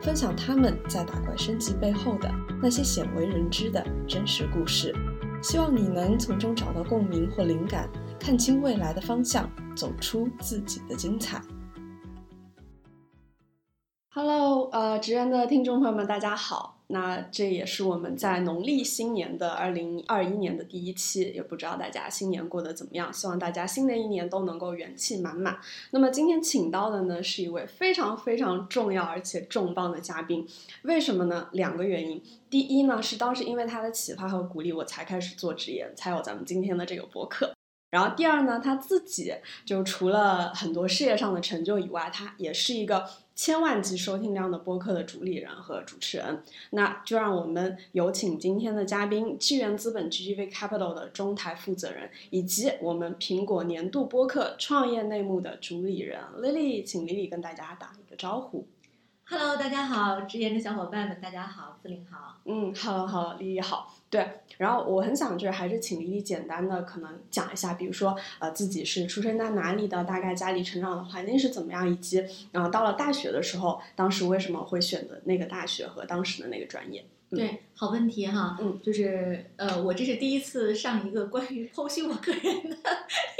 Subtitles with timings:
[0.00, 2.30] 分享他们在打怪升级背后的
[2.62, 4.94] 那些鲜为人知的真实故事。
[5.42, 7.88] 希望你能从中找到共鸣或灵感，
[8.18, 11.40] 看清未来的方向，走出自己的精彩。
[14.08, 16.75] Hello，呃，直人的听众朋友们，大家好。
[16.88, 23.12] 那这也是我们在农历新年的二零二一年的第一期，也不知道大家新年过得怎么样。
[23.12, 25.58] 希望大家新的一年都能够元气满满。
[25.90, 30.46] 那么今天请到的呢，是一位非常非常重要而且重磅的嘉宾。
[30.82, 31.48] 为什么呢？
[31.52, 32.22] 两个原因。
[32.48, 37.52] 第一呢，是当时因为他的启发和鼓励，我才开始做职业，才有咱们今天的这个博客。
[37.96, 39.32] 然后第二呢，他自己
[39.64, 43.06] 就除了很多事业上的成就以外，他也是一个。
[43.36, 58.66] 千万级收听量的播客的主理人和主持人，那就让我们有请今天的嘉宾，纪元资本 GGV Capital 的中台负责人，以及我们苹果年度播客创业内幕的主理人 Lily，请 Lily 跟大家打一个招呼。
[59.26, 62.38] Hello，大家好，直言的小伙伴们，大家好，四零好。
[62.46, 63.95] 嗯，Hello，Hello，Lily 好。
[64.08, 64.24] 对，
[64.58, 77.04] 然后我很想就是还是请李丽简单的可能讲一下，比如说呃自己是出生在哪里的，大概家里成长的环境是怎么样，以及然后到了大学的时候，当时为什么会选择那个大学和当时的那个专业。
[77.28, 82.76] 对，好问题哈，嗯，就是呃，我这是第一次上一个关于剖析我个人的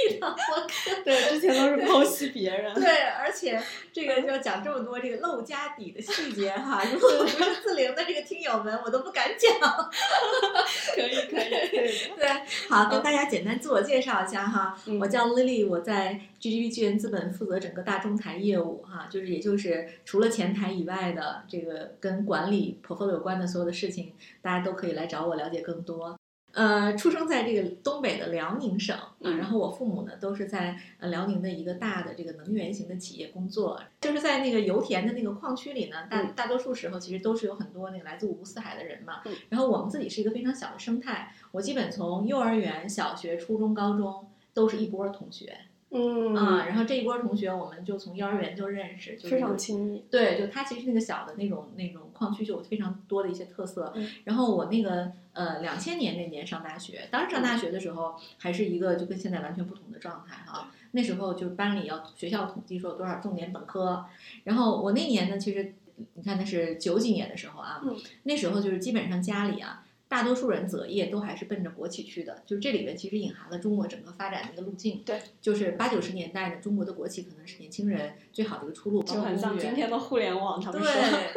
[0.09, 3.61] 一档播客， 对，之前都是剖析别人，对，而且
[3.93, 9.57] 这个要讲这么多这个漏家底的细节哈，如果不是自灵的这个听友们，我都不敢讲。
[10.93, 12.29] 可以，可以， 对，
[12.69, 23.77] 好，跟大家简单自我介绍一下哈，我叫 Lily，我在 GGV 巨源资本负责整个大中台业务哈，就是也就是除了前台以外的这个跟管理 portfolio 有关的所有的。
[23.77, 26.17] 事情大家都可以来找我了解更多。
[26.53, 39.21] 呃，出生在这个东北的辽宁省啊，然后我父母呢都是在呃辽宁的一个大的这个能源型的企业工作，就是在那个油田的那个矿区里呢，大大多数时候其实都是有很多那个来自五湖四海的人嘛。
[39.49, 45.55] 然后我们自己是一个非常小的生态，我基本从幼儿园、小学、初中、高中都是一波同学。
[45.89, 50.03] 嗯啊，然后这一波同学，我们就从幼儿园就认识，就非常亲密。
[50.11, 53.93] 对，就他其实那个小的那种那种矿区就有非常多的一些特色。
[54.25, 60.71] 然后我那个呃两千年那年上大学，当时上大学的时候还是一个就跟现在完全不同的状态哈。
[60.91, 64.05] 那时候就班里要学校统计说有多少重点本科，
[64.43, 65.73] 然后我那年呢，其实
[66.15, 67.81] 你看那是九几年的时候啊，
[68.23, 69.85] 那时候就是基本上家里啊。
[70.09, 75.01] 大多数人择业都还是奔着国企去的，就是这里面其实隐含了中国整个发展的一个路径。
[75.05, 80.91] 对，就是八九十年代呢，中国的国企可能是年轻人最好的一个出路，就很像今天的互联网， 他们说。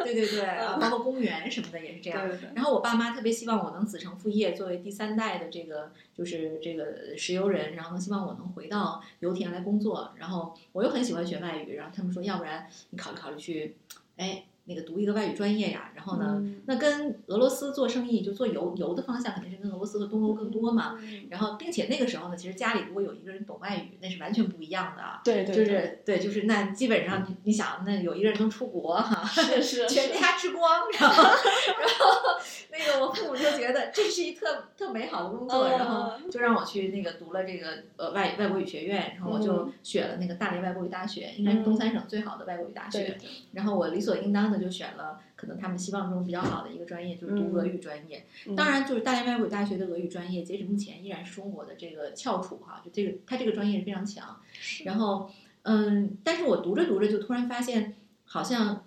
[0.05, 0.45] 对对对对，
[0.79, 2.25] 包括公务员什么的也是这样。
[2.55, 10.13] 然后我爸妈特别希望我能子承父业，作为第三代的这个就是这个石油人，然后呢希望我能回到油田来工作。
[10.15, 13.75] 然后我又很喜欢学外语，然后他们说要不然你考虑考虑去，
[14.15, 14.45] 哎。
[14.73, 20.97] 那个读一个外语专业呀，然后呢，那跟俄罗斯做生意就做油油的方向肯定是跟俄罗斯和东欧更多嘛。
[21.29, 25.03] 然后，并且那个时候呢，其实家里如果有一个人懂外语，那是完全不一样的。
[25.25, 32.39] 对对，就是对，就是那基本上你你想，那有一个人能出国哈，是是，全家吃光，然后然后
[32.71, 43.17] 那个我父母就觉得这是一特特美好的工作，然后就让我去那个读了这个呃外外国语学院，然后我就选了那个大连外国语大学，应该是东三省最好的外国语大学。
[43.53, 44.51] 然后我理所应当。
[44.61, 48.25] 就选了可能他们希望中比较好的一个专业，就是读俄语专业。
[48.55, 52.81] 当然，就是大连外国语大学的俄语专业，截止目前依然是中国的这个翘楚哈。
[52.85, 54.39] 就这个，它这个专业是非常强。
[54.85, 55.29] 然后，
[55.63, 57.95] 嗯，但是我读着读着就突然发现，
[58.25, 58.85] 好像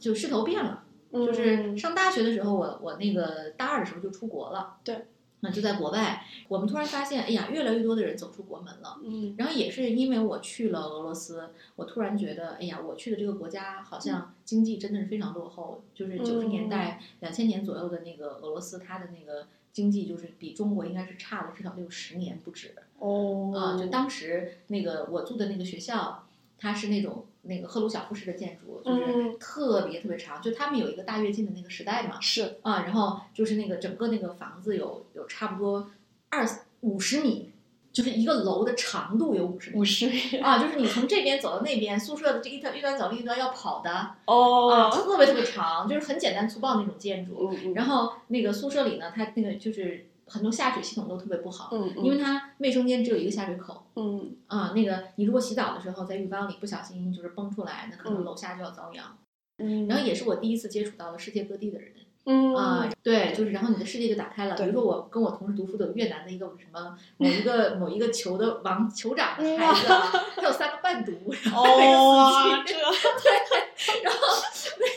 [0.00, 0.84] 就势头变了。
[1.12, 4.78] 就是上大学的时候，我我那个大二的时候就出国了。
[4.82, 5.06] 对。
[5.44, 8.96] 那就在国外，我们突然发现，哎呀，越来越多的人走出国门了。
[9.02, 15.82] 嗯，然后也是因为我去了俄罗斯，我突然觉得，哎呀，我去的这个国家好像经济真的是非常落后。
[15.94, 22.74] 就是九十年代、两千年左右的那个俄罗斯，它的那个经济就是比中国应该是差了至少得有十年不止。
[22.98, 26.26] 哦，啊，就当时那个我住的那个学校。
[26.64, 35.90] 它是那种那个赫鲁晓夫式的建筑，就是特别特别长，就他们有一个大跃进的那个时代嘛，是啊，然后就是那个整个那个房子有有差不多
[36.28, 36.48] 二
[36.82, 37.50] 五十米
[37.92, 47.50] 就是一个楼的长度有五十米五十米 啊，就是你从这边走到那边，宿舍的这一端一端走另一端要跑的啊，哦，特别特别长，就是很简单粗暴那种建筑。
[47.50, 54.72] 嗯嗯，然后那个宿舍里呢，它那个就是很多下水系统都特别不好，嗯因为它卫生间只有一个下水口嗯啊。
[54.74, 59.04] 那个你如果洗澡的时候在浴缸里不小心就是崩出来，那可能嗯楼下就要遭殃。
[59.58, 61.92] 嗯，然后也是我第一次接触到了世界各地的人
[62.24, 62.54] 嗯。
[62.54, 64.54] 啊，对，就是然后你的世界就打开了。
[64.54, 71.12] 比如说我跟我同时读书的越南的一个什么某一个某一个酋的王酋长的孩子啊，他有三个伴读，
[71.44, 74.02] 然后还有哦，司机这。
[74.02, 74.18] 然后
[74.78, 74.88] 对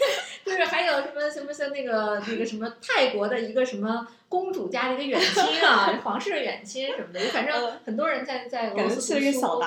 [0.45, 7.79] 就是还有什么什么像那个那个什么泰国的一个什么公主家的一个远亲啊， 皇室的远亲什么的，反正嗯。
[7.85, 9.59] 很多人在在俄罗斯读书。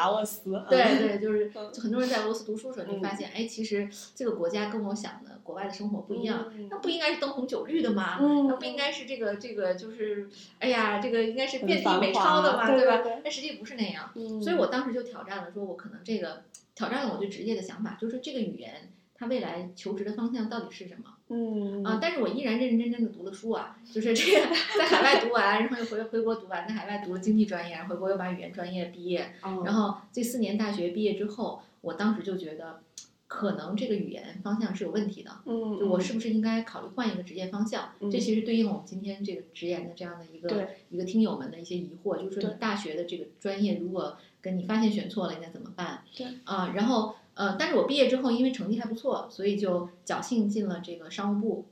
[0.68, 1.50] 对对，就是
[1.80, 3.16] 很多人在俄罗斯读书的时候，你会发嗯。
[3.16, 6.52] 现，哎，其实这个国家跟我想的国外的生活不一样。
[6.54, 8.18] 嗯那不应该是灯红酒绿的吗？
[8.20, 10.28] 嗯那不应该是这个这个就是，
[10.58, 13.20] 哎呀，这个应该是遍地美钞的嘛，吧对对对？
[13.24, 14.10] 但实际不是那样。
[14.14, 16.42] 嗯，所以我当时就挑战了，说我可能这个
[16.74, 21.98] 挑战了我对职业的想法，就是这个语言它未来求职的方向到底是什么嗯啊？
[22.00, 24.46] 但是我依然认认真真的读了书啊，就是这个
[24.78, 32.80] 在海外读完，然后又回回国读完，在海外读了经济专业，回国又把语言专业毕业，嗯然后这四年大学毕业之后，我当时就觉得。
[33.28, 37.92] 可能这个语言方向是有问题的，嗯，就我是不是应该考虑换一个职业方向？
[38.00, 46.02] 嗯这其实对应了我们今天这个直言的这样的一个对一个听友们的一些疑惑，就是说你大学的这个专业如果跟你发现选错了，应该怎么办？
[46.16, 51.64] 对啊、然后呃，但是我毕业之后因为成绩还不错，所以就侥幸进了这个商务部，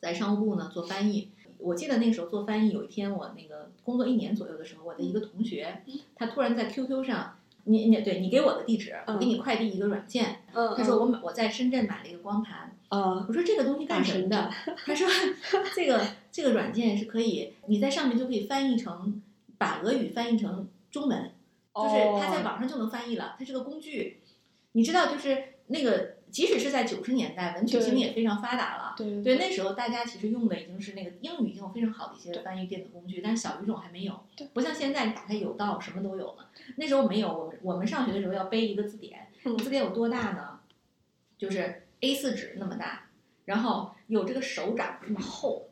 [0.00, 1.30] 在商务部呢做翻译。
[1.58, 5.82] 我记得那个时候做翻译，有一天我那个工作一年左右的时候，我的一个同学，
[6.14, 10.42] 他突然在 QQ 上，你你对你给我的地址，我给你快递一个软件。
[10.52, 14.50] 嗯，他说我买我在深圳买了一个光盘，啊，我说这个东西干什么的？
[14.86, 15.08] 他说
[15.74, 19.22] 这个这个软件是可以，你在上面就可以翻译成
[19.58, 21.30] 把俄语翻译成中文，
[21.74, 24.20] 就是他在网上就能翻译了，它是个工具。
[24.72, 28.94] 你知道，就是那个，即使是在九十年代，文曲星对也非常发达了。
[28.96, 36.50] 对对，那时候大家其实用的已经是那个英语已经有非常好的一些翻译电子工具，但是小语种还没有对，不像现在你打开有道什么都有了。
[36.74, 40.58] 那时候没有，我们我们上学的时候要背一个字典，嗯字典有多大呢？
[41.38, 43.10] 就是 A 四纸那么大，
[43.44, 45.68] 然后有这个手掌这么厚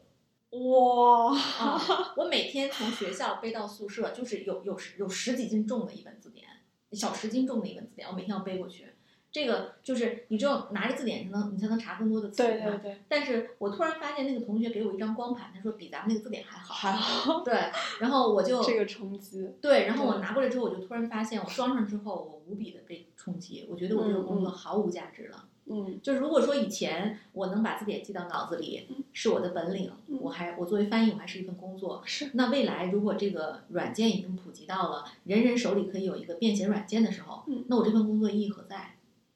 [0.50, 1.80] 哇，啊！
[2.16, 6.46] 我每天从学校背到宿舍，就是有有十有十几斤重的一本字典，
[6.92, 8.91] 小十斤重的一本字典，我每天要背过去。
[9.32, 16.74] 这个就是你只有拿着字典才能你才能查更多的词对对对，但是我突然发现那个同学给我一张光盘，他说比咱们那个字典还好。
[16.74, 17.54] 还好，对，
[18.00, 23.66] 然后我就这个冲击，对，然后我拿过来之后，我就突然发现，我装上之后，我无比的被冲击。
[23.70, 25.46] 我觉得我这个工作毫无价值了。
[25.64, 32.02] 嗯就如果说以前我能把字典记到脑子里嗯是我的本领，嗯我还我作为翻译我还是一份工作。
[32.04, 38.91] 是，那未来如果这个软件已经普及到了人人手里可以有一个便携软件的时候，嗯那我这份工作意义何在？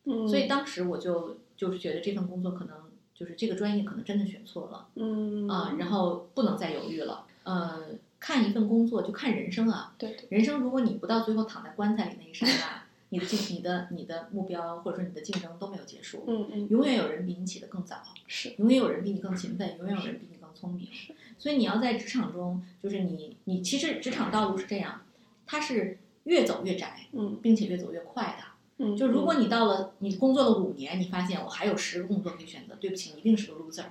[0.06, 2.76] 嗯，所以当时我就就是觉得这份工作可能
[3.14, 7.24] 就是这个专业可能真的选错了嗯啊、然后不能再犹豫了。
[7.44, 7.88] 呃，
[8.18, 16.24] 看一份工作就看人生啊，对对，人生如果你不到最后躺在棺材里那一刹那，你的竞、你的、你的目标或者说你的竞争都没有结束。
[16.26, 20.88] 嗯嗯永远有人比你起得更早，是，永远有人比你更勤奋，永远有人比你更聪明。
[21.38, 25.02] 所以你要在职场中，就是你你其实职场道路是这样，
[25.46, 28.45] 它是越走越窄，嗯并且越走越快的。
[28.78, 33.84] 嗯，就如果你到了你工作了五年，你发现我还有十个工作可以选择，对不起，你一定是个 loser，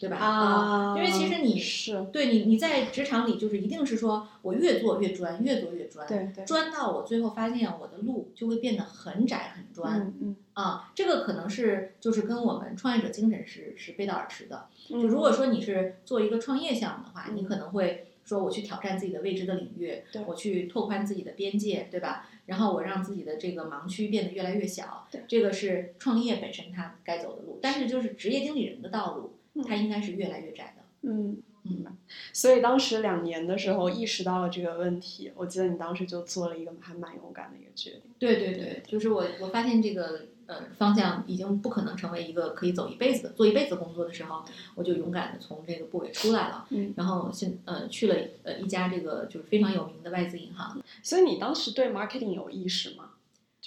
[0.00, 0.16] 对吧？
[0.16, 10.00] 啊，因为其实你是，对你你在职场里就是一定是说我越做越专，越做越专，对对，专到我最后发现我的路就会变得很窄很专。
[10.00, 14.66] 嗯嗯啊，这个可能是就是跟我们创业者精神是是背道而驰的。
[14.90, 22.28] 嗯，就如果说你是做一个创业项目的话，嗯你可能会说我去挑战自己的未知的领域对，我去拓宽自己的边界，对吧？
[22.46, 27.58] 然后我让自己的这个盲区变得越来越小对，这个是创业本身它该走的路。
[27.62, 29.32] 但是就是职业经理人的道路，
[29.66, 31.08] 它应该是越来越窄的。
[31.08, 31.42] 嗯。
[31.64, 31.84] 嗯，
[32.32, 38.02] 所以当时两年的时候意识到了这个问题，我记得你当时就做了一个还蛮勇敢的一个决定。
[38.18, 44.42] 对对对，就是我我发现这个呃方向已经不可能成为一个可以走一辈子的做一辈子工作的时候，
[44.74, 46.92] 我就勇敢的从这个部委出来了，嗯。
[46.96, 53.07] 然后现呃去了呃一家这个就是非常有名的外资银行，所以你当时对 marketing 有意识吗？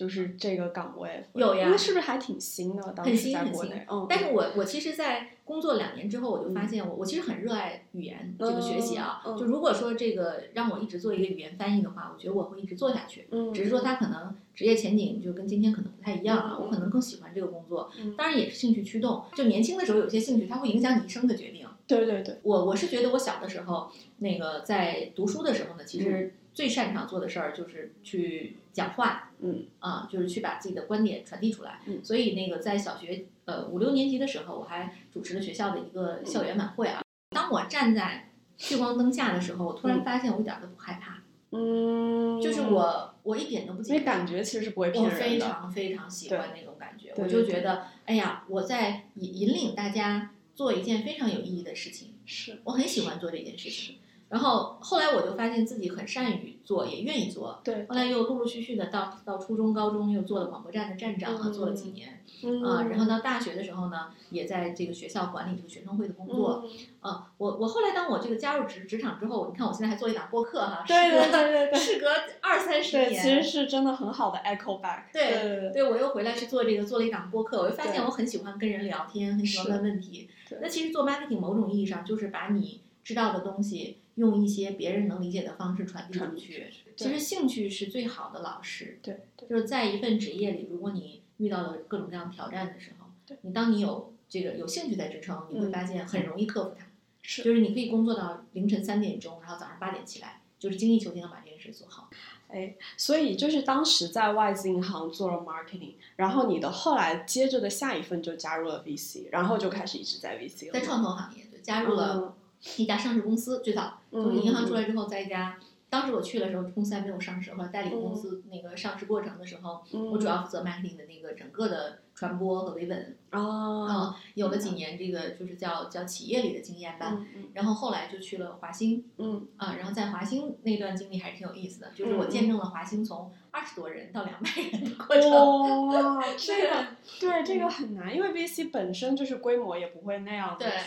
[0.01, 2.81] 就是这个岗位有呀因为是不是还挺新的？
[2.93, 9.21] 当很时在国内，嗯，但是我我其实，在工作两年之后，我就发现我我其实很热爱语言这个学习啊。
[9.37, 13.27] 就如果说这个让我一直做一个语言翻译的话，我觉得我会一直做下去。
[13.29, 19.23] 嗯，只是说它可能职业前景就跟今天可能不太一样啊，嗯我可能更喜欢这个工作嗯，当然也是兴趣驱动。
[19.35, 21.67] 就年轻的时候有些兴趣，它会影响你一生的决定。
[21.85, 31.79] 对对对，我我是觉得我小的时候，那个在读书的时候呢，其实最擅长做的事儿就是去讲话，嗯啊，就是去把自己的观点传递出来。
[31.85, 37.01] 嗯所以那个在小学呃五六年级的时候，我还主持了学校的一个校园晚会啊。
[37.31, 44.05] 当我站在聚光灯下的时候，我突然嗯发现我一点儿都不害怕，嗯，就是我我一点都不那紧张。
[44.05, 45.17] 感觉其实是不会骗人的。
[45.17, 53.97] 我非常非常喜欢那种感觉，我就觉得，哎呀，我在引引领大家做一件非常有意义的事情，是我很喜欢做这件事情。
[54.31, 57.59] 然后后来我就发现自己很善于做，也愿意做。
[57.65, 62.87] 对后来又陆陆续续的到到初中、高中又做了广播站的站长啊，嗯做了几年嗯啊。
[62.89, 66.63] 然后到大学的时候呢，也在这个学校管理这个学生会的工作。
[67.01, 72.07] 啊，我我后来当我这个加入职职场之后，你看我现在还做一档播客哈，对对对对对时隔
[72.41, 75.11] 二三十，年，其实是真的很好的 echo back。
[75.11, 80.59] 对对对对，我又回来去做这个，做了一档播客，我就发现我很喜欢跟人聊天，很喜欢问问题对。
[80.61, 86.67] 那其实做 marketing 某种意义上就是把你知道的东西，用一些别人能理解的方式传递出去。
[86.95, 96.85] 其实兴趣是最好的老师，对对就是在一份职业里，如果你遇到了各种各样的挑战的时候对，你当你有这个有兴趣在支撑，你会嗯发现很容易克服它。
[97.23, 102.09] 是就是你可以工作到凌晨三点钟，然后早上八点起来，就是精益求精的把这件事做好。
[102.47, 110.73] 哎，所以就是当时在外资银行做了 marketing，然后你的后来接着的下一份就加入了 VC，然后就开始一直在 VC 了。
[110.73, 112.35] 在创投行业，对，加入了
[112.77, 115.57] 一家上市公司，最早嗯从银行出来之后，在一家，
[115.89, 123.39] 当时我去的时候，公司还没有上市，后来代理公嗯司那个上市过程的时候，嗯，我主要负责 marketing 的那个整个的传播和维稳，啊，
[123.87, 129.47] 啊，有了几年这个就是叫叫企业里的经验吧，然后后来就去了华兴，嗯。
[129.57, 135.29] 啊，然后在华兴那段经历还是挺有意思的，就是我嗯见证了华兴从二十多人到两百人的过程。
[135.87, 136.87] 哇，这个
[137.19, 140.77] 对这个很难，因为 VC 本身就是规模也不会那样的对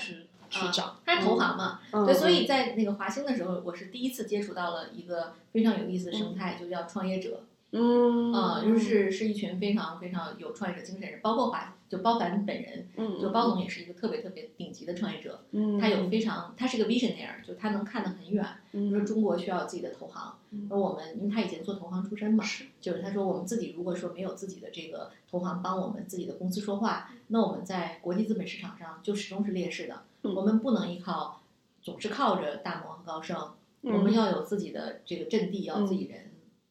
[0.54, 2.46] 去去啊涨，它是投行嘛，嗯，对，所以嗯。
[2.46, 7.40] 在那个华兴的时候，我是第一次接触到了一个非常有意思的生态，就叫创业者。
[7.76, 15.40] 嗯啊、就是是一群非常非常有创业者精神的人，包括华，就包凡本人，嗯就包总也是一个特别特别顶级的创业者。
[15.50, 18.46] 嗯他有非常，他是个 visionaire，就他能看得很远。
[18.72, 30.02] 嗯说中国需要自己的投行，嗯而我们因为他以前做投行出身嘛，是就是他说我们自己如果说没有自己的这个投行帮我们自己的公司说话，那我们在国际资本市场上就始终是劣势的。
[30.22, 31.42] 嗯我们不能依靠，
[31.82, 33.50] 总是靠着大摩和高盛，
[33.82, 36.23] 我们要有自己的这个阵地，要有自己人。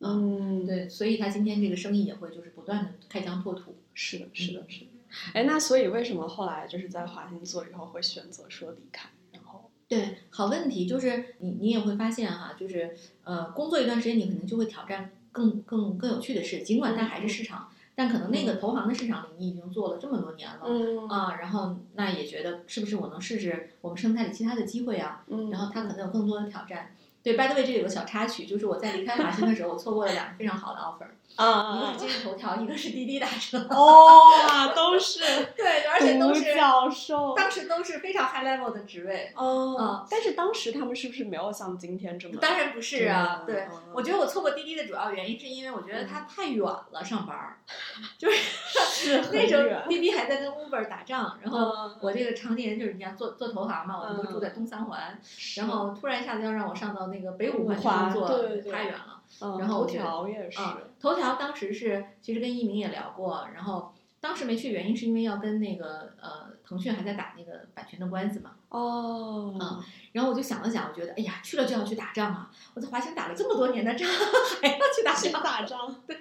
[0.03, 3.75] 啊，嗯，对，所以他今天这个生意也会就是不断的开疆拓土。
[3.93, 4.87] 是的，是的，是的。
[5.33, 9.09] 哎，那所以为什么后来就是在华兴做以后会选择说离开？
[9.31, 20.61] 然后，对，好问题，就是你你也会发现哈，就是呃，工作一段时间，你可能就会挑战更更更有趣的事，尽管它还是市场，但可能那个投行的市场里你已经做了这么多年了。
[20.65, 25.23] 嗯啊，然后那也觉得是不是我能试试我们生态里其他的机会啊？
[25.27, 26.95] 嗯，然后它可能有更多的挑战。
[27.23, 33.57] 对，by the way，这里有个小插曲，就是我在离开华兴的时候，我错过了两个非常好的 offer，一个啊是今日头条，一个是滴滴打车。
[33.69, 35.19] 哦，都是
[35.57, 37.33] 对，而且都是教授。
[37.35, 39.31] 当时都是非常 high level 的职位。
[39.35, 42.35] 哦嗯，但是当时他们是不是没有像今天这么？
[42.39, 47.57] 当然不是啊，对嗯，我觉得我错过滴滴的主要原因是因为我觉得它太远了，上班儿，
[48.17, 48.37] 就是
[49.21, 55.19] 是那时候滴滴还在跟 Uber 打仗，然后嗯我这个常年就是你看做做投行嘛，我们都住在东三环，
[55.57, 57.77] 然后突然一下子要让我上到那个北五环
[58.11, 58.39] 去工作，
[58.71, 59.19] 太远了。
[59.41, 74.07] 嗯然后我头觉得条也是，啊，头条当时是其实跟一鸣也聊过，然后当时没去原因是因为要跟那个呃腾讯还在打那个版权的官司嘛，哦，嗯然后我就想了想，我觉得哎呀去了就要去打仗啊，我在华兴打了这么多年的仗，
[74.61, 76.15] 还要去打去仗，打仗，对，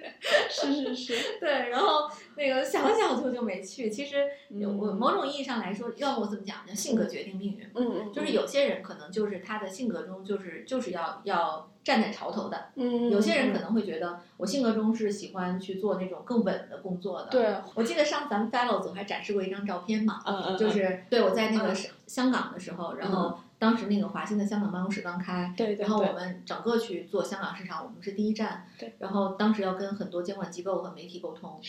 [0.49, 3.89] 是是是，对，然后那个想了想，最后就没去。
[3.91, 4.95] 其实有我嗯。
[4.97, 6.73] 某种意义上来说，要么我怎么讲，呢？
[6.73, 7.69] 性格决定命运。
[7.75, 21.75] 嗯嗯，就是有些人可能就是他的性格中就是就是要要站在潮头的，嗯，有些人可能会觉得我性格中是喜欢去做那种更稳的工作的。，对，我记得上咱们 Fellows 我还展示过一张照片嘛，嗯嗯，就是对我在那个嗯
[22.07, 28.67] 香香港的时候，然后当时那个华兴的香港办公室刚开，对对然后我，们整个去做香港市场，我们是第一站。
[28.77, 28.93] 对。
[28.99, 31.59] 然后当时要跟很多监管机构和媒体沟通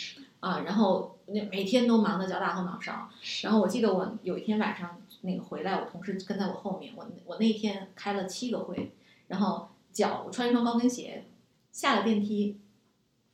[0.40, 3.08] 啊，然后那每天都忙得脚打后脑勺。
[3.42, 8.92] 然后我记得我有一天晚上那个回来，我同事跟在我后面，我我那天开了七个会，
[9.28, 11.24] 然后脚我穿一双高跟鞋，
[11.72, 12.58] 下了电梯，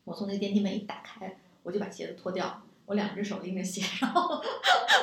[0.04, 2.62] 我从那电梯门一打开，我就把鞋子脱掉。
[2.90, 4.35] 我两只手拎着鞋，然后 我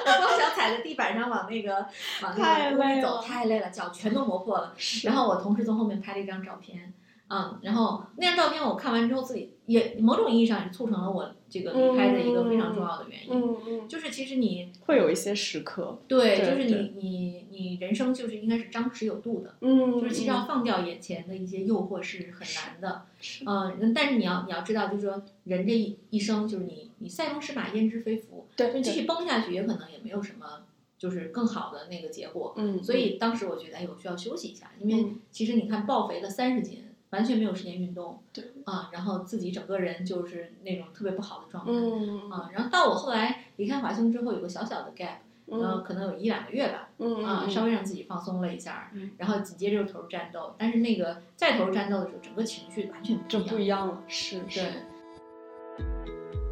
[0.04, 1.74] 光想踩在地板上往那个
[2.22, 4.74] 往那个屋里走，太累了，脚全都磨破了。
[5.06, 6.94] 然后我同事从后面拍了一张照片，
[7.30, 13.34] 嗯，然后那张照片我看完之后，自己也某种意义上也促成了我这个离开的一个非常重要的原因。
[13.34, 23.04] 嗯嗯，就是其实你会有一些时刻，对，就是你你你人生就是应该是张弛有度的，嗯，就是其实要放掉眼前的一些诱惑是很难的。
[23.20, 23.44] 是。
[23.46, 30.64] 嗯，但是你要你要知道，就是说人这一一生，就是你你塞翁失马焉知非福，对就继续崩下去也可能也没有什么
[30.98, 32.54] 就是更好的那个结果。
[32.58, 35.20] 嗯，所以当时我觉得，哎，我需要休息一下，因为嗯。
[35.32, 41.72] 其实你看暴肥了三十斤，完全没有时间运动，对啊，然后自己整个人就是那种特别不好的状态。
[41.72, 53.56] 嗯啊，然后到我后来离开华兴之后，有个小小的 gap，嗯呃，可能有一两个月吧，嗯啊，稍微让自己放松了一下嗯，然后紧接着又投入战斗，但是那个再投入战斗的时候，整个情绪完全就不一样。
[53.56, 54.70] 不一样了，是是对。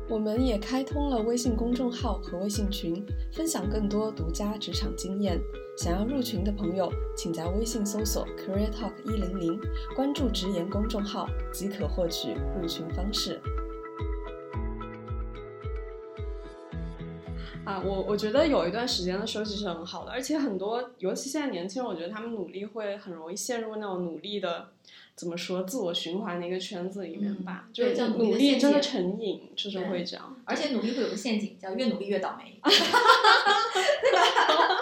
[0.08, 5.42] 我们也开通了微信公众号和微信群，分享更多独家职场经验。
[5.78, 9.60] 想要入群的朋友，请在微信搜索 “Career Talk 一零零”，
[9.94, 13.42] 关注直言公众号即可获取入群方式。
[17.66, 24.70] 啊，我我觉得有一段时间的休息是很好的，而且很多，尤其现在年轻人，我觉得他们努力会很容易陷入那种努力的，
[25.16, 30.38] 怎么说，自我循环的一个圈子里面吧，嗯就是对叫努力的努力真的成瘾，就是会这样。
[30.46, 34.75] 而且努力会有个陷阱，叫越努力越倒霉， 对吧？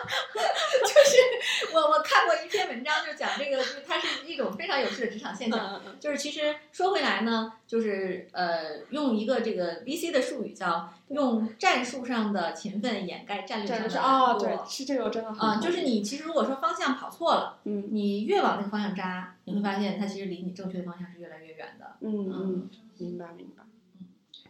[1.74, 5.82] 就是我我看过一篇文章，就讲这个，就是它是一种非常有趣的职场现象。
[6.00, 21.96] 就是其实说回来呢，就是呃，用一个这个 VC 的术语叫用战术上的勤奋掩盖战略上的啊，懒惰对，是这个真的很啊、就是你其实如果说方向跑错了，嗯你越往那个方向扎，你会发现它其实离你正确的方向是越来越远的。
[22.02, 23.64] 嗯嗯，明白明白。
[24.00, 24.06] 嗯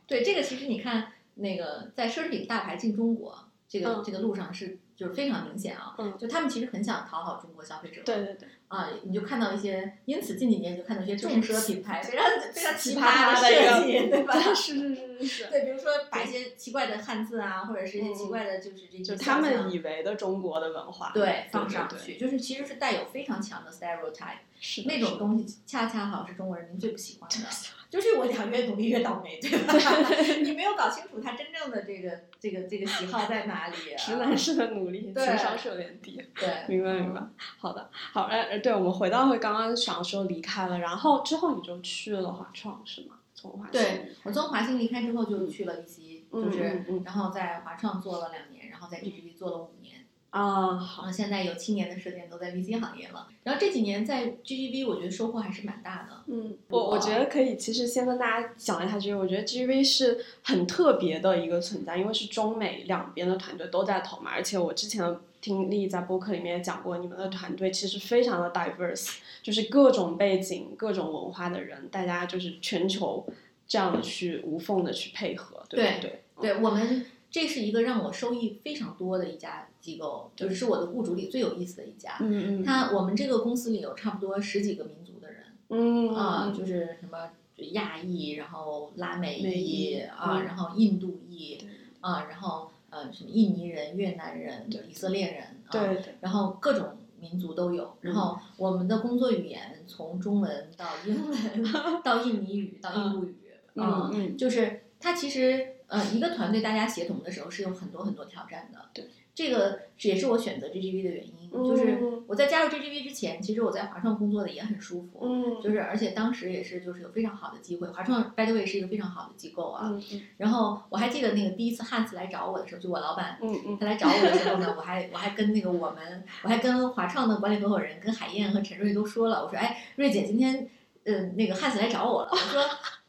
[0.06, 8.01] 对，这个其实你看那个在奢侈品大牌进中国这个、嗯这个路上是就是非常明显啊，嗯就他们其实很想讨好中国消费者。
[8.05, 14.33] 对对对，啊，你就看到一些，因此近几年就看到一些就是重奢品牌非常非常奇奇葩葩的设计，对吧？
[14.53, 27.35] 是是是是是，对，比如说把一些奇怪的汉字啊，或者是一些奇嗯怪的，就是这就些他们以为的中国的文化，对放上去，就是其实是带有非常强的 stereotype，是那种东西恰恰好是中国人民最不喜欢的。
[27.93, 29.73] 就是我想越努力越倒霉，对吧？
[30.41, 32.09] 你没有搞清楚他真正的这个
[32.39, 33.95] 这个这个喜好在哪里、啊。
[33.95, 36.19] 直男式的努力，情商是有点低。
[36.33, 37.21] 对，明白明白，
[37.59, 43.17] 好的，好，呃，呃对，我们回到会刚刚想说离开了，然后之后你就去了华创是吗？
[43.36, 50.03] 从华对我从华兴离开之后就去了 VC，、嗯就是、嗯嗯然后在华创做了两年，然后在 GGV 做了五年。
[50.34, 53.28] 啊，好，像现在有七年的时间都在 VC 行业了。
[53.43, 56.24] 然后这几年在 GGV，我觉得收获还是蛮大的。
[56.26, 73.24] 嗯，我我觉得可以，其实先跟大家讲一下就是，我觉得 GV 是很特别的一个存在，因为是中美两边的团队都在投嘛，而且我之前听丽在播客里面也讲过，你们的团队其实非常的 diverse，就是各种背景、各种文化的人，大家就是全球
[73.67, 76.24] 这样的去无缝的去配合，对不对？
[76.41, 82.15] 对我们，这是一个让我收益非常多的一家机构，就是是我的雇主里最有意思的一家。
[82.22, 82.91] 嗯嗯，他。
[82.91, 87.32] 我们这个公司里有差不多十几个民族的人嗯啊、嗯就是什么
[87.72, 91.67] 亚裔，然后拉美美裔裔啊，嗯然后印度裔对
[92.02, 97.96] 啊，然后呃什么印尼人、越南人、以色列人啊，对对，然后各种民族都有。
[98.02, 103.36] 然后我们的工作语言从中文到英文 到印尼语到印度语，
[103.74, 104.38] 嗯嗯。
[104.38, 108.79] 就是它其实呃一个团队大家协同的时候是有很多很多挑战的。
[108.93, 115.19] 对，这这个也是我选择 GGV 的原因，嗯就是我在加入 GGV 之前，其实我在华创工作的也很舒服。
[115.21, 117.88] 嗯，就是，而且当时也是，就是有非常好的机会。
[117.89, 119.89] 华创 by the way 是一个非常好的机构啊。
[119.91, 130.69] 嗯嗯然后我还记得那个第一次汉斯来找我的时候，就我老板，嗯嗯他来找我的时候呢，我还我还跟那个我们，我还跟华创的管理合伙人跟海燕和陈瑞都说了，我说，哎，瑞姐今天，
[131.06, 132.62] 嗯、那个汉斯来找我了，我说，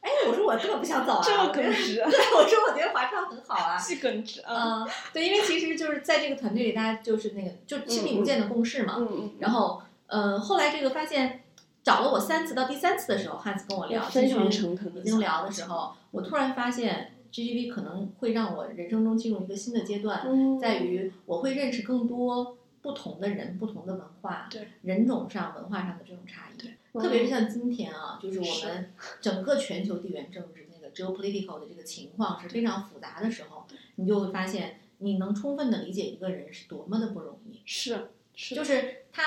[0.04, 3.78] 哎，我说我根本不想走啊，这耿直， 对，我说我觉得华创很好啊。
[3.78, 8.96] 是耿直啊，嗯，对，因为其实就是在这个团队里，大家就是那个就亲密无间的共事嘛。
[8.98, 11.42] 嗯嗯，然后，呃，后来这个发现
[11.82, 26.60] 找了我三次，到第三次的时候，汉斯跟我聊，非常诚恳的已经聊的时候，我突然发现 GGV 可能会让我人生中进入一个新的阶段，嗯，在于我会认识更多不同的人、不同的文化，对人种上、文化上的这种差异。
[26.60, 37.60] 对特别是像今天啊，就是我们整个全球地缘政治那个 geopolitical 的这个情况是非常复杂的时候，你就会发现，你能充分的理解一个人是多么的不容易。
[37.64, 39.22] 是是，就是他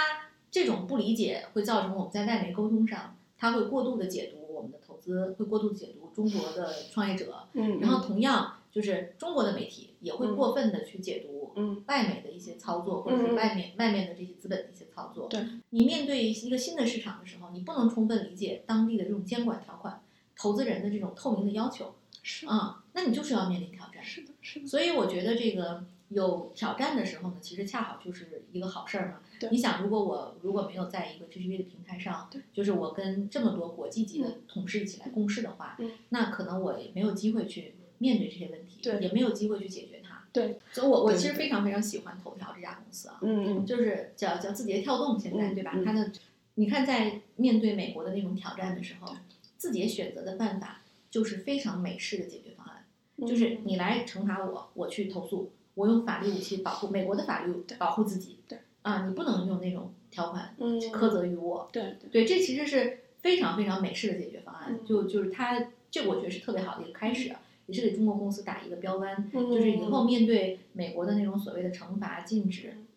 [0.50, 15.28] 这种不理解会造成我们在外媒沟通上，他会过度的解读我们的投资，会过度解读中国的创业者，嗯，然后同样就是中国的媒体也会过分的去解读嗯外媒的一些操作，或者是外面外面的这些资本的一些操作。
[15.28, 20.00] 对，你面对一个新的市场的时候，你不能充分理解当地的这种监管条款、
[20.36, 24.04] 投资人的这种透明的要求是啊、那你就是要面临挑战。
[24.04, 24.68] 是的，是的。
[24.68, 29.22] 所以我觉得这个有挑战的时候呢，其实恰好就是一个好事儿嘛。
[29.40, 40.24] 对你想，如果我如果没有在一个 GGV 的平台上对，就是我跟这么多国际级的同事一起来共事的话，嗯那可能我也没有机会去面对这些问题，对也没有机会去解决它。
[40.34, 45.72] 对，所以我我其实非常非常喜欢头条这家公司啊，嗯嗯，就是叫叫字节跳动，现在、嗯对吧？
[45.74, 46.12] 嗯它的
[46.56, 49.16] 你看，在面对美国的那种挑战的时候对，
[49.58, 52.86] 字节选择的办法就是非常美式的解决方案。
[53.18, 58.38] 嗯就是你来惩罚我，我去投诉，我用法律武器保护美国的法律保护自己。
[58.48, 61.68] 对啊，你不能用那种条款嗯苛责于我。
[61.72, 64.68] 对对，对，这其实是非常非常美式的解决方案。
[64.70, 69.30] 嗯就就是它，这我觉得是特别好的一个开始啊，也是给中国公司打一个标杆。
[69.32, 72.88] 嗯就是以后面对美国的那种所谓的惩罚禁止嗯，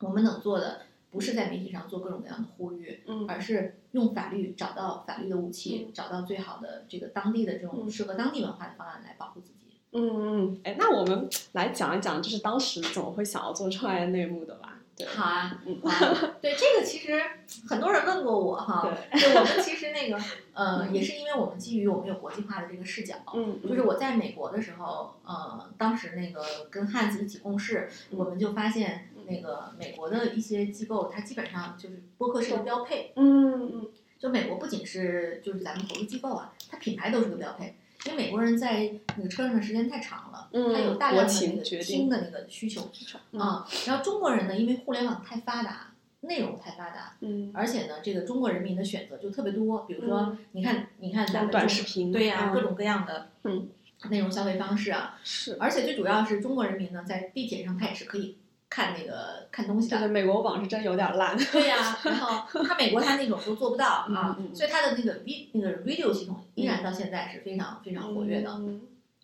[0.00, 9.54] 我们能做的不是在媒体上做各种各样的呼吁，嗯而是用法律找到法律的武器，嗯找到最好的这个当地的这种嗯适合当地文化的方案来保护自己。
[9.92, 10.02] 嗯
[10.46, 14.77] 嗯，哎，那我们来讲一讲，就是当时怎么会想要做创业内幕的吧？
[14.98, 17.22] 对，好啊， 啊，对这个其实
[17.68, 18.82] 很多人问过我哈，
[19.12, 20.18] 对我们其实那个
[20.52, 33.88] 呃，嗯也是因为我们基于我们有国际化的这个视角，嗯，就是我在美国的时候，呃，当时那个跟汉斯一起共事，嗯我们就发现那个美国的一些机构，它基本上就是播客是个标配，嗯嗯。
[34.18, 37.76] 就美国不仅是就是咱们投资机构啊，它品牌都是个标配。
[38.08, 42.90] 因为美国人在那个车上的时间太长了，嗯，他有大量的那个情决定新的那个需求
[43.32, 43.68] 嗯啊。
[43.86, 45.92] 然后中国人呢，因为互联网太发达，
[46.22, 49.80] 内容太发达，嗯，而且呢，这个中国人民的选择就特别多。
[49.84, 53.68] 比如说嗯，你看，你看咱们短视频对呀、嗯各种各样的嗯
[54.10, 55.18] 内容消费方式啊。
[55.22, 58.36] 是，而且最主要是中国人民呢，在地铁上他也是可以
[58.70, 60.08] 看那个看东西的对，的。
[60.08, 61.36] 美国网是真有点烂。
[61.36, 68.50] 对呀、 然后他美国他那种都做不到啊，所以他的那个 V 那个 radio 系统依然到现在是非常非常活跃的。
[68.50, 68.82] 嗯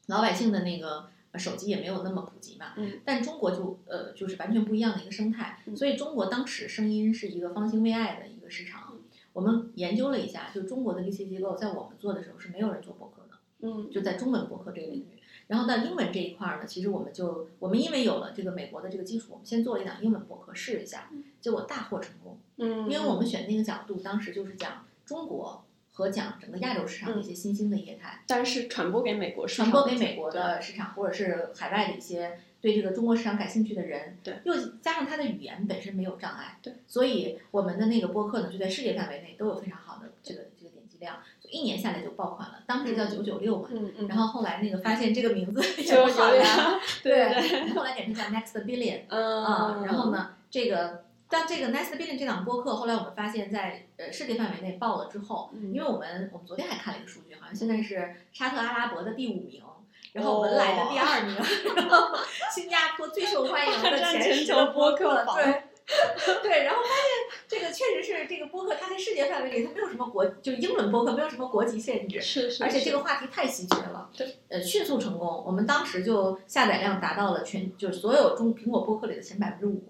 [0.08, 8.92] 老百姓的那个呃手机也没有那么普及嘛，嗯但中国就呃就是完全不一样的一个生态，嗯所以中国当时声音是一个方兴未艾的一个市场。
[9.32, 15.13] 我们研究了一下，就中国的这些机构在我们做的时候是没有人做博客的，嗯就在中文博客这个领域。
[15.46, 22.38] 然后到英文这一块儿呢，其实我们就我们因为有了这个美国的这个基础，我们先做了一档英文博客试一下，结果大获成功。
[22.56, 28.22] 嗯，因为我们选那个角度，当时就是讲中国和讲整个亚洲市场的一些新兴的业态。
[28.26, 43.68] 但是传播给美国市场，传播给美国的市场，或者是海外的一些对这个中国市场感兴趣的人，对，又加上它的语言本身没有障碍，对，所以我们的那个播客呢，就在世界范围内都有非常好的这个这个点击量，就一年下来就爆款了，当时叫九九六嘛，
[44.08, 46.44] 然后后来那个发现这个名字 也就不好呀，
[47.02, 50.10] 对对，后来改成叫 Next Billion 嗯啊，然后？
[50.10, 51.04] 呢，这个。
[51.26, 59.60] 当这个 Next Billion 这档播客，后来我们发现在，呃世界范围内爆了之后，嗯因为我们我们昨天还看了一个数据，好像现在是沙特阿拉伯的第五名，
[60.12, 61.34] 然后文莱的第二名，
[61.74, 62.16] 然后
[62.54, 65.62] 新加坡最受欢迎的 占前十全球的播播客榜对。
[66.42, 75.42] 对，然后发现这个确实是这个播客，它在世界范围里它没有什么国，就英文播客没有什么国籍限制，是是，而且这个话题太稀缺了，对，呃，迅速成功。
[75.46, 79.84] 我们当时就下载量达到了全，就是所有中苹果播客里的前百分之五，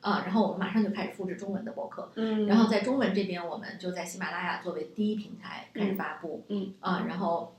[0.00, 7.54] 啊，然后我们马上就开始复制中文的播客，嗯，然后在中文这边，我们就在喜马拉雅作为第一平台开始发布，嗯啊，然后，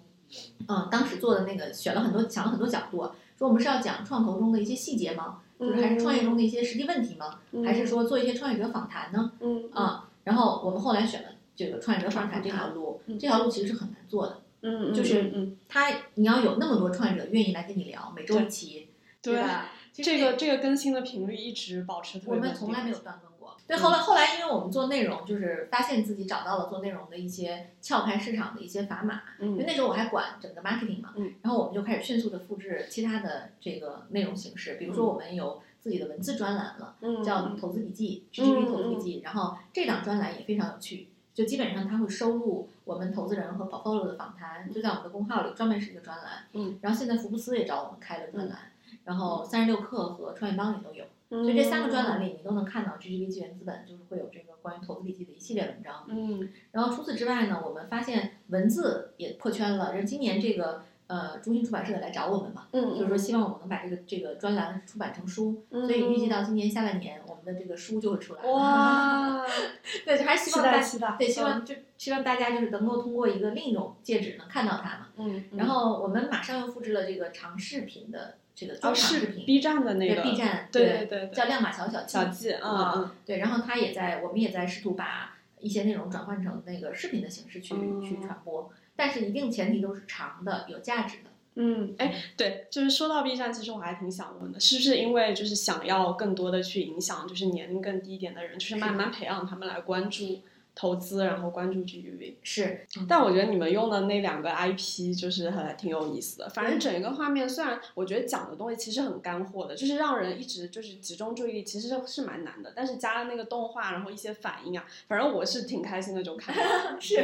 [0.67, 2.97] 嗯，当时做的那个选了很多，想了很多角度，
[3.37, 5.41] 说我们是要讲创投中的一些细节吗？
[5.59, 7.39] 就是还是创业中的一些实际问题吗？
[7.51, 9.31] 嗯还是说做一些创业者访谈呢？
[9.41, 14.41] 嗯啊，然后我们后来选了这个创业者访谈这条路，嗯这条路其实是很难做的。
[14.61, 18.87] 嗯，就是嗯，他你要有那么多创业者愿意来跟你聊，每周一期，
[19.21, 19.71] 对吧？
[19.93, 23.28] 这个这个更新的频率一直保持特别我们从来没有断更过。
[23.69, 29.21] 对，嗯后来后来，因为我们做内容，就是发现自己找到了做内容的一些撬开市场的一些砝码。
[29.37, 41.07] 嗯因为嗯那时候我还管整个 marketing 嘛，嗯然后我们就开始迅速的复制其他的这个内容形式，比如说我们有自己的文字专栏了，嗯，叫嗯投资笔记嗯 GGV 投资笔记，然后这档专栏也非常有趣。
[41.31, 46.43] 就基本上它会收录我们投资人和 portfolio 的访谈，就在我们的公号里专门是一个专栏。
[46.51, 48.57] 嗯，然后现在福布斯也找我们开了专栏，
[49.05, 51.05] 然后三十六氪和创业邦也都有。
[51.29, 56.05] 所所以这三个专栏里，你都能看到 GGV 纪元资本就是会有这个关于投资笔记的一系列文章。
[56.09, 59.91] 嗯然后除此之外呢，我们发现文字也破圈了。
[59.93, 65.63] 然后今年这个呃中信出版社也来找我们嘛，嗯，就是说希望我们能把这个这个专栏出版成书。
[65.69, 68.43] 嗯，所以预计到今年下半年，我们的这个书就会出来。
[68.43, 69.45] 哇，
[70.05, 75.07] 对，还是希望大家对，希望就希望大家就是能够通过一个另一种介质能看到它嘛。
[75.17, 100.41] 嗯，嗯然后我们马上又复制了这个长视频的这个中哦是长视频，B 站的那对个 B 站对对对对叫亮马桥小小记记啊嗯对，然后他也在我们也在试图把一些内容转换成那个视频的形式去、嗯去传播，但是一定前提都是长的、有价值的嗯，哎，对，就是说到 B 站，其实我还挺想问的，是不是因为就是想要更多的去影响，就是年龄更低一点的人，就是慢慢培养他们来关注。
[100.79, 106.47] 投资，然后关注 GUV 是，但我觉得你们用的那两个 IP 就是还挺有意思的。
[106.47, 112.71] 反正整一个画面，虽然我觉得讲的东西其实很干货的，就是让人一直就是集中注意力，其实是蛮难的。
[112.73, 116.55] 但是加了那个动画，然后一些反应啊，反正我是挺开心的就看。
[116.97, 117.15] 是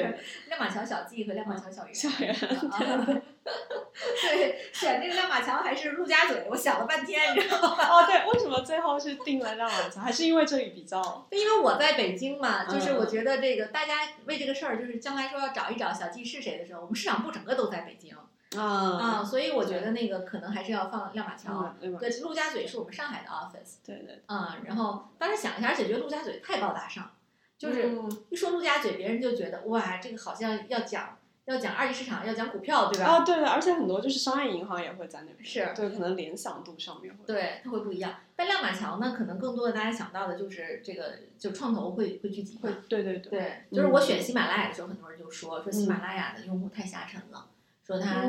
[0.49, 1.95] 亮马桥小记和亮马桥小圆。
[1.95, 3.21] 小圆。
[4.21, 6.45] 对，选这个亮马桥还是陆家嘴？
[6.49, 7.77] 我想了半天，你知道吗？
[7.87, 10.01] 哦，对，为什么最后是定了亮马桥？
[10.01, 11.27] 还是因为这里比较？
[11.29, 21.75] 因为我在北京嘛，就是我觉得这个大家为这个事儿，就是将来说要找一找小季是谁的时候，我们市场部整个都在北京啊啊，所以我觉得那个可能还是要放亮马桥。
[21.79, 21.89] 对，
[22.21, 23.75] 陆家嘴是我们上海的 office。
[23.85, 24.23] 对对。
[24.25, 27.11] 啊，然后当时想一下，而且觉得陆家嘴太高大上，
[27.59, 27.91] 就是
[28.29, 31.15] 一说陆家嘴，别人就觉得哇，这个好像要讲。
[31.45, 33.05] 要讲二级市场，要讲股票，对吧？
[33.05, 35.43] 啊，对对，而且很多就是商业银行也会在那边。
[35.43, 37.23] 是，对，可能联想度上面会。
[37.25, 38.15] 对，它会不一样。
[38.35, 42.57] 但亮马桥呢，可能更多的大家想到的就是这个，就创投会会聚集。
[42.61, 43.29] 会，对对对。
[43.29, 47.45] 对，就是我选喜马拉雅的时候，很多人就说说喜马拉雅的用户太下沉了，
[47.85, 48.23] 说它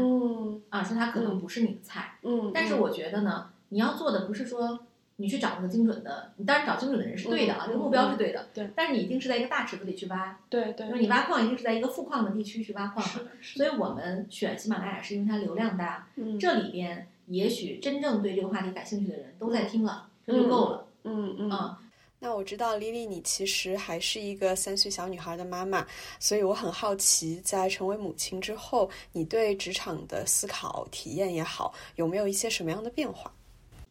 [0.68, 2.18] 啊，说它可能不是你的菜。
[2.22, 2.50] 嗯。
[2.52, 4.85] 但是我觉得呢，你要做的不是说。
[5.16, 8.46] 你去找那个精准的，你当然找精准的人是对的啊，这个目标是对的。
[8.52, 8.70] 对。
[8.76, 10.38] 但是你一定是在一个大池子里去挖。
[10.48, 10.88] 对对。
[10.88, 13.04] 就是你挖矿一定是在一个富矿的地区去挖矿。
[13.40, 16.08] 所以我们选喜马拉雅是因为它流量大。
[16.16, 16.38] 嗯。
[16.38, 20.86] 这里边也许真正对这个话题感兴趣的人都在听了，这就够了。
[21.04, 21.50] 嗯嗯。
[21.50, 21.78] 啊，
[22.18, 25.86] 那我知道丽丽你其实还是一个三岁小女孩的妈妈，
[26.18, 33.32] 所以我很好奇，在成为母亲之后，你对职场的思考体验也好，有没有一些什么样的变化？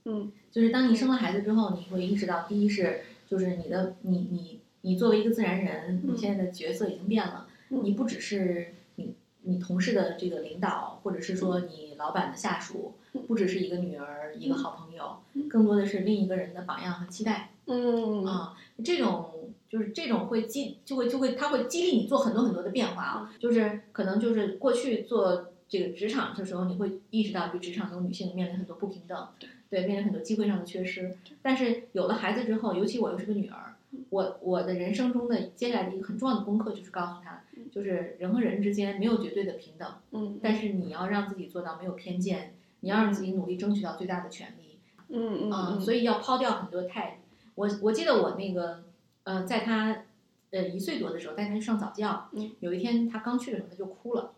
[0.06, 12.94] 嗯，就是当你生了孩子之后，你会意识到，第一是，就是你的你你你作为一个自然人，你现在的角色已经变了，你不只是你你同事的这个领导，或者是说你老板的下属，
[13.28, 15.18] 不只是一个女儿，一个好朋友，
[15.50, 17.50] 更多的是另一个人的榜样和期待。
[17.66, 18.24] 嗯。
[18.24, 29.28] 啊，这种就是这种会激就会就会他会激励你做很多很多的变化啊，就是可能就是过去做这个职场的时候，你会意识到，就职场中女性面临很多不平等。
[29.38, 33.76] 对，面临很多机会上的缺失，但是有了孩子之后，尤其我又是个女儿，
[34.10, 44.78] 我我的人生中的接下来的一个很重要的功课就是告诉她，就是人和人之间没有绝对的平等，嗯，但是你要让自己做到没有偏见，你要让自己努力争取到最大的权利，
[45.10, 47.20] 嗯嗯，所以要抛掉很多太，
[47.56, 48.84] 我我记得我那个，
[49.24, 50.04] 呃，在他
[50.52, 54.32] 呃一岁多的时候带他去上早教，有一天他刚去的时候他就哭了。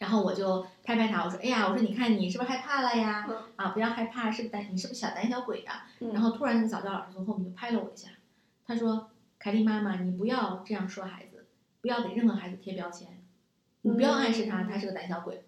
[0.00, 3.28] 然后我就拍拍他，我说：“哎呀，我说你看你是不是害怕了呀？
[3.56, 4.66] 啊，不要害怕，是不是胆？
[4.72, 8.08] 你是不是小胆小鬼呀？”然后突然那个早教老师从后面就拍了我一下，
[8.66, 11.44] 他说：“凯丽妈妈，你不要这样说孩子，
[11.82, 13.08] 不要给任何孩子贴标签，
[13.82, 15.44] 你不要暗示他他是个胆小鬼。”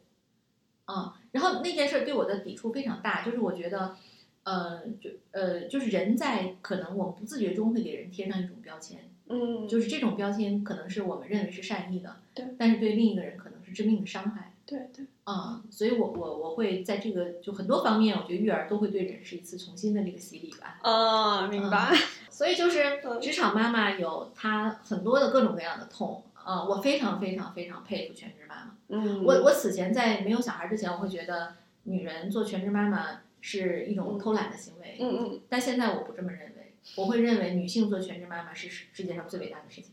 [0.84, 3.96] 啊，然后那件事对我的抵触非常大，就是我觉得，
[4.42, 13.51] 呃，就呃，就是人在可能我们不自觉中会给人贴上一种标签，嗯，就是这种标签可能是我们认为是善意的，对，但是对另一个人可能。
[13.72, 20.78] 致命的伤害，对对，嗯，所以我我我会在这个就很多方面，我觉得育儿都会对人是一次重新的这个洗礼吧。
[20.82, 21.92] 啊，明白。
[22.30, 28.76] 所以就是职场妈妈有她很多的各种各样的痛，啊，我非常非常非常佩服全职妈妈。
[28.88, 31.54] 嗯，我我此前在没有小孩之前，我会觉得
[31.84, 34.96] 女人做全职妈妈是一种偷懒的行为。
[35.00, 39.92] 嗯嗯，但现在我不这么认为，我会认为女性做全职妈妈是世世界上最伟大的事情，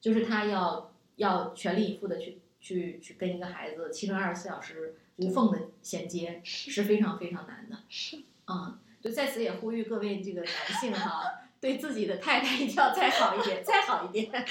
[0.00, 2.38] 就是她要要全力以赴的去。
[2.60, 7.76] 去去跟一个孩子七乘二十四小时无缝的衔接是非常非常难的。
[7.88, 11.22] 是，嗯，就在此也呼吁各位这个男性哈，
[11.60, 14.30] 对自己的太太一定要再好一点，再好一点。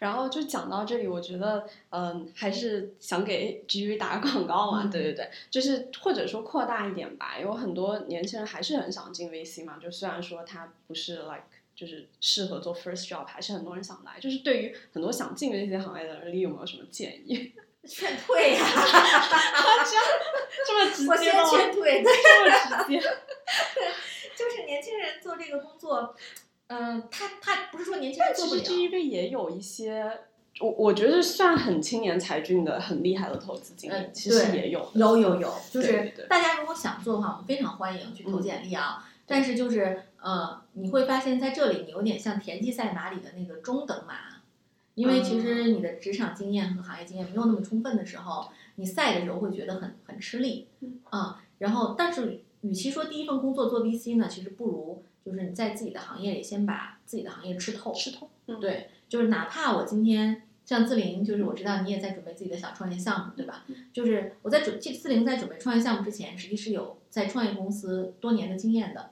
[0.00, 4.86] 然后就讲到这里，我觉得，嗯，还是想给 GV 打个广告嘛。
[4.86, 9.78] 对对对，就是或者说扩大一点吧，有很多年轻人还是很想进 VC 嘛。
[9.80, 11.44] 就虽然说他不是 like。
[11.80, 14.20] 就是适合做 first job，还是很多人想来。
[14.20, 17.52] 就是对于很多想进这些行业的人，你有没有什么建议？
[17.88, 18.62] 劝退呀！
[18.66, 20.04] 这样
[20.66, 22.10] 这么直接我先劝退，这
[22.42, 23.00] 么直接。
[23.00, 23.88] 对
[24.36, 26.14] 就是年轻人做这个工作，
[26.66, 28.60] 嗯，他他不是说年轻人做不了。
[28.60, 30.20] 其实 GEV 也有一些，
[30.60, 34.90] 我我觉得算很青年才俊的、很厉害的投资经理，其实也有。
[34.94, 39.09] 有有有，就是大家如果想做的话，我们非常欢迎去投简历啊。
[39.30, 44.42] 但是就是，呃，你会发现在这里你有点像田忌赛马里的那个中等马，
[44.96, 50.66] 因为其实你的职场经验和行业经验没有那么充分的时候，你赛的时候会觉得很很吃力，
[51.10, 58.28] 啊，然后但是与其说第一份工作做 VC 呢，其实不如就是你在自己的行业里先把自己的行业吃透，吃透，
[58.60, 63.64] 对，就是哪怕我今天像自玲，就是我知道你也在准备自己的小创业项目，对吧？
[63.92, 69.10] 就是我在准，自林在准备创业项目之前，实际是有在创业公司多年的经验的，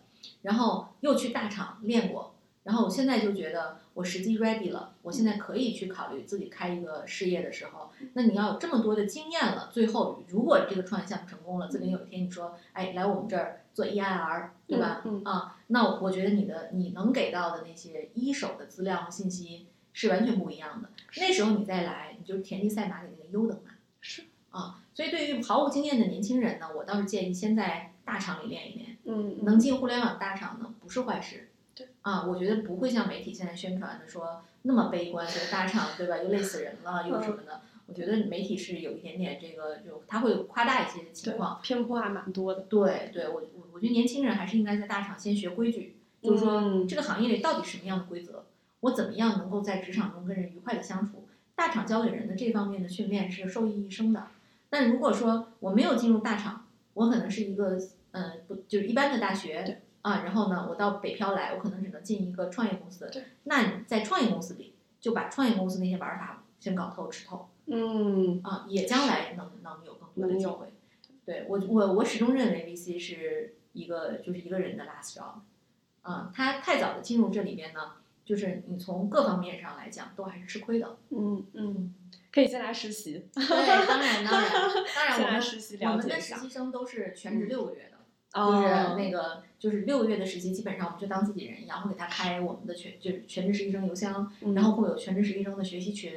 [0.49, 2.35] 然后又去大厂练过，
[2.65, 15.03] 然后我现在就觉得我时机 ready 了，我现在可以去考虑自己开一个事业的时候，那你要有这么多的经验了，最后如果这个创业项目成功了，自林有一天你说，哎，来我们这儿做 EIR，对吧？
[15.05, 19.67] 嗯啊，那我觉得你的你能给到的那些一手的资料和信息。
[19.91, 20.91] 是完全不一样的。
[21.17, 23.73] 那时候你再来，你就是田忌赛马里那个优等马。
[24.01, 28.97] 是啊，所以对于毫无经验的年轻人呢，我倒是建议先在大厂里练一练。
[29.09, 31.49] 嗯，能进互联网大厂呢，不是坏事。
[31.75, 37.63] 对啊，我觉得不会像媒体现在宣传的说那么悲观，就是大厂对吧，又累死人了，又什么的。
[37.87, 42.61] 我觉得媒体是有一点点这个，就他会夸大一些情况，偏颇还蛮多的。
[42.69, 48.45] 对，对我我我觉得年轻人还是应该在大厂先学规矩，就是说这个行业里到底什么样的规则。
[48.81, 51.27] 我怎么样能够在职场中跟人愉快的相处？
[51.55, 54.29] 大厂教给人的这方面的训练是受益一生的。
[54.69, 57.81] 但如果说我没有进入大厂，我可能是一个
[58.13, 63.11] 呃不就是一般的大学啊，然后呢，我到北漂来，我可能只能进一个创业公司。
[63.45, 67.49] 那你在创业公司里就把创业公司那些玩法先搞透吃透。
[67.67, 70.67] 嗯啊，也将来能能有更多的机会。
[71.25, 75.41] 对我我我始终认为 VC 是一个就是一个人的 last job。
[76.03, 77.93] 啊，他太早的进入这里面呢。
[78.25, 80.99] 就是你从各方面上来讲，都还是吃亏的。
[81.09, 81.95] 嗯嗯，
[82.31, 83.25] 可以先来实习。
[83.35, 87.88] 对，当然当然当然， 我们实习我们的实习生都是全职六个月的，
[88.35, 96.13] 就是那个就是六个月的实习，基本上我们就当自己人一样，会给他开我们的全就是全职实习生邮箱，然后会有全职实习生的学习群，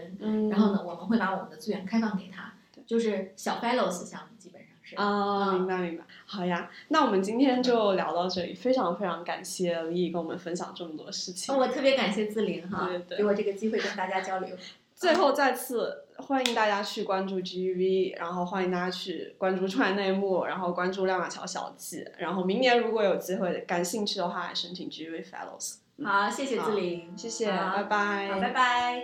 [0.50, 2.54] 然后呢，我们会把我们的资源开放给他，
[2.86, 4.67] 就是小 fellows 项目基本上。
[4.97, 11.56] 啊，明白明白，好呀，那我们今天就聊到这里，非常非常感谢李毅跟我们分享这么多事情。
[11.56, 14.54] 我特别感谢自林哈，对对，给我这个机会跟大家交流。
[14.93, 25.78] 最后再次欢迎大家去关注 GV，然后欢迎大家去关注创业内幕，然后关注亮马桥小记，然后明年如果有机会感兴趣的话，来申请 GV Fellows。
[26.04, 29.04] 好，谢谢志玲，谢谢，拜拜，好，拜拜。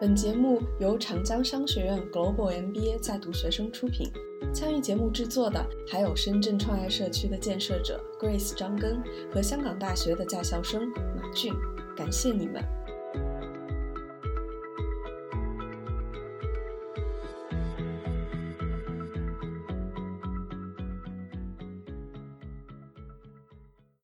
[0.00, 4.12] 本节目由长江商学院 Global MBA 在读学生出品，
[4.54, 9.02] 参与节目制作的还有深圳创业社区的建设者 Grace 张根
[9.34, 11.52] 和香港大学的在校生马俊，
[11.96, 12.62] 感谢你们。